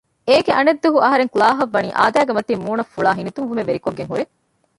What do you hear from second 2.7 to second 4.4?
ފުޅާ ހިނިތުންވުމެއް ވެރިކޮށްގެން ހުރޭ